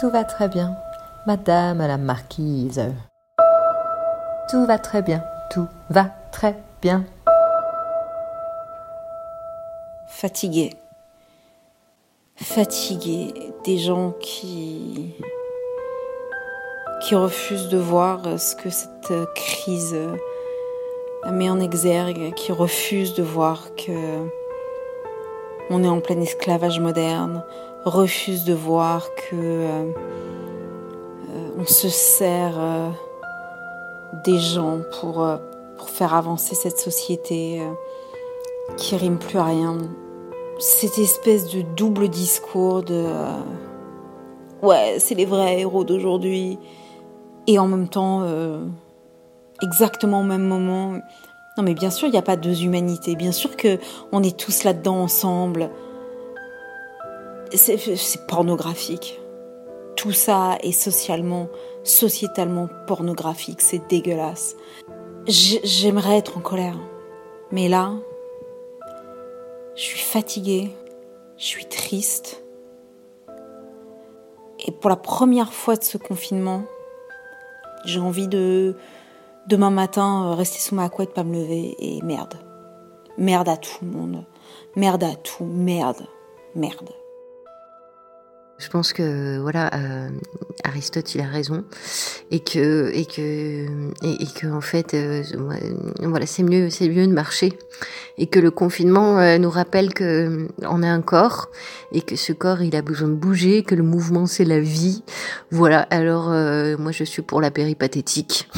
[0.00, 0.76] Tout va très bien,
[1.26, 2.82] Madame la Marquise.
[4.50, 7.04] Tout va très bien, tout va très bien.
[10.08, 10.70] Fatigué.
[12.36, 13.34] Fatigué
[13.64, 15.14] des gens qui
[17.02, 19.96] qui refusent de voir ce que cette crise
[21.30, 24.26] met en exergue, qui refusent de voir que
[25.70, 27.44] on est en plein esclavage moderne,
[27.84, 29.92] refusent de voir que euh,
[31.30, 32.88] euh, on se sert euh,
[34.24, 35.26] des gens pour,
[35.78, 37.62] pour faire avancer cette société
[38.76, 39.78] qui rime plus à rien.
[40.58, 43.04] Cette espèce de double discours de
[44.62, 46.58] ouais, c'est les vrais héros d'aujourd'hui
[47.46, 48.24] et en même temps
[49.60, 51.00] exactement au même moment
[51.56, 53.14] non mais bien sûr, il n'y a pas deux humanités.
[53.14, 53.78] Bien sûr que
[54.10, 55.70] on est tous là-dedans ensemble.
[57.54, 59.20] C'est pornographique.
[59.96, 61.48] Tout ça est socialement,
[61.84, 63.60] sociétalement pornographique.
[63.60, 64.56] C'est dégueulasse.
[65.26, 66.78] J'aimerais être en colère.
[67.50, 67.92] Mais là,
[69.74, 70.70] je suis fatiguée.
[71.36, 72.42] Je suis triste.
[74.66, 76.64] Et pour la première fois de ce confinement,
[77.84, 78.76] j'ai envie de,
[79.48, 82.34] demain matin euh, rester sous ma couette, pas me lever et merde.
[83.18, 84.24] Merde à tout le monde.
[84.76, 85.44] Merde à tout.
[85.44, 86.06] Merde.
[86.54, 86.90] Merde.
[88.62, 90.08] Je pense que voilà, euh,
[90.62, 91.64] Aristote il a raison
[92.30, 93.66] et que et que
[94.02, 95.24] et, que en fait euh,
[96.00, 97.58] voilà c'est mieux c'est mieux de marcher
[98.18, 101.48] et que le confinement euh, nous rappelle que on a un corps
[101.90, 105.02] et que ce corps il a besoin de bouger que le mouvement c'est la vie.
[105.50, 106.28] Voilà alors
[106.78, 108.48] moi je suis pour la péripathétique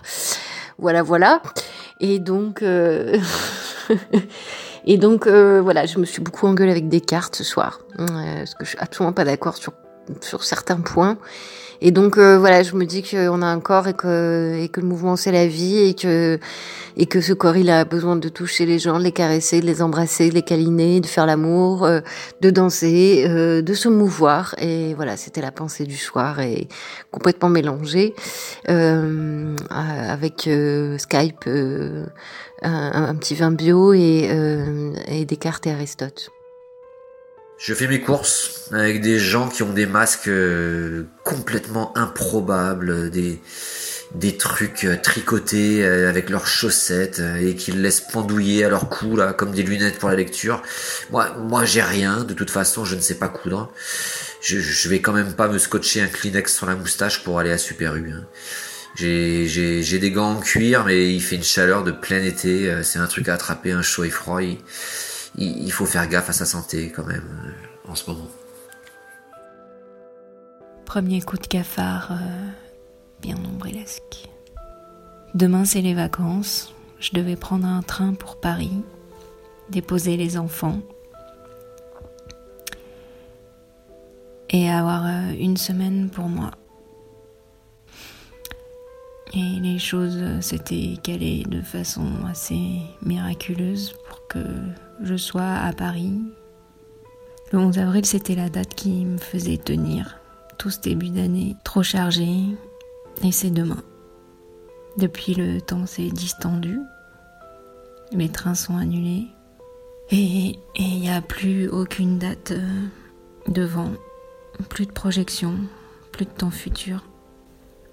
[0.78, 1.40] voilà voilà.
[1.98, 2.62] Et donc
[4.86, 8.54] Et donc euh, voilà, je me suis beaucoup engueulée avec Descartes ce soir, euh, parce
[8.54, 9.72] que je suis absolument pas d'accord sur
[10.20, 11.18] sur certains points.
[11.82, 14.80] Et donc euh, voilà, je me dis qu'on a un corps et que et que
[14.80, 16.38] le mouvement c'est la vie et que
[16.96, 19.66] et que ce corps il a besoin de toucher les gens, de les caresser, de
[19.66, 22.00] les embrasser, de les câliner, de faire l'amour, euh,
[22.42, 24.54] de danser, euh, de se mouvoir.
[24.58, 26.68] Et voilà, c'était la pensée du soir et
[27.10, 28.14] complètement mélangée
[28.66, 30.48] avec
[30.98, 32.10] Skype, un,
[32.62, 34.28] un, petit vin bio et,
[35.08, 36.30] et Descartes et Aristote.
[37.60, 43.38] Je fais mes courses avec des gens qui ont des masques euh, complètement improbables, des,
[44.14, 49.14] des trucs euh, tricotés euh, avec leurs chaussettes et qu'ils laissent pendouiller à leur cou
[49.14, 50.62] là comme des lunettes pour la lecture.
[51.10, 52.24] Moi, moi j'ai rien.
[52.24, 53.70] De toute façon, je ne sais pas coudre.
[54.40, 57.52] Je, je vais quand même pas me scotcher un Kleenex sur la moustache pour aller
[57.52, 58.10] à Super U.
[58.10, 58.24] Hein.
[58.94, 62.82] J'ai, j'ai, des gants en cuir, mais il fait une chaleur de plein été.
[62.82, 64.40] C'est un truc à attraper, un chaud et froid
[65.70, 68.28] faut faire gaffe à sa santé quand même euh, en ce moment.
[70.84, 72.48] Premier coup de cafard euh,
[73.22, 74.28] bien nombrilesque.
[75.34, 76.74] Demain c'est les vacances.
[76.98, 78.82] Je devais prendre un train pour Paris,
[79.70, 80.80] déposer les enfants
[84.50, 86.50] et avoir euh, une semaine pour moi.
[89.32, 94.44] Et les choses s'étaient calées de façon assez miraculeuse pour que
[95.02, 96.20] je sois à Paris.
[97.52, 100.18] Le 11 avril, c'était la date qui me faisait tenir
[100.58, 102.28] tout ce début d'année trop chargé.
[103.24, 103.82] Et c'est demain.
[104.98, 106.78] Depuis, le temps s'est distendu.
[108.12, 109.26] Les trains sont annulés.
[110.10, 112.86] Et il n'y a plus aucune date euh,
[113.48, 113.90] devant.
[114.68, 115.54] Plus de projection,
[116.12, 117.04] plus de temps futur.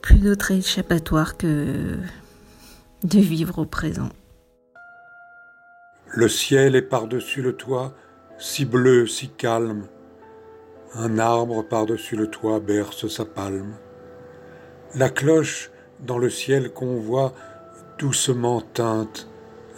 [0.02, 1.98] Plus d'autre échappatoire que
[3.04, 4.10] de vivre au présent.
[6.18, 7.94] Le ciel est par-dessus le toit,
[8.40, 9.86] si bleu, si calme.
[10.96, 13.76] Un arbre par-dessus le toit berce sa palme.
[14.96, 15.70] La cloche
[16.00, 17.34] dans le ciel qu'on voit
[18.00, 19.30] doucement teinte.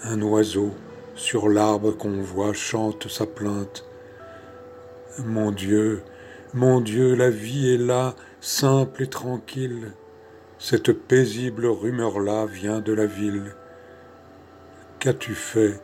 [0.04, 0.72] Un oiseau
[1.14, 3.84] sur l'arbre qu'on voit chante sa plainte.
[5.18, 6.04] Mon Dieu,
[6.54, 9.92] mon Dieu, la vie est là, simple et tranquille.
[10.58, 13.56] Cette paisible rumeur-là vient de la ville.
[15.00, 15.82] Qu'as-tu fait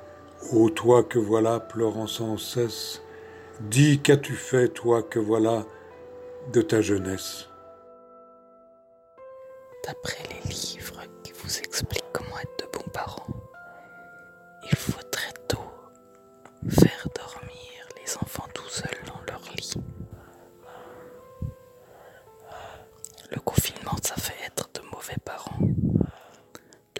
[0.51, 3.01] Ô toi que voilà, pleurant sans cesse,
[3.61, 5.65] dis qu'as-tu fait, toi que voilà,
[6.53, 7.49] de ta jeunesse?
[9.85, 13.25] D'après les livres qui vous expliquent comment être de bons parents,
[14.63, 15.57] il faut très tôt
[16.69, 19.73] faire dormir les enfants tout seuls dans leur lit.
[23.31, 25.59] Le confinement, ça fait être de mauvais parents.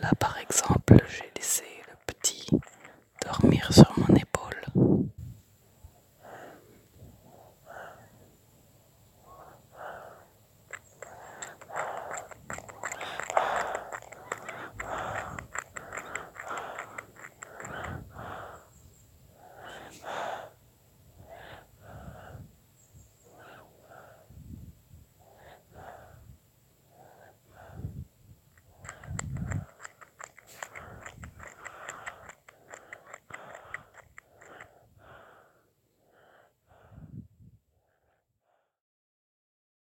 [0.02, 1.64] Là, par exemple, j'ai laissé
[3.26, 4.25] dormir sur mon épaule.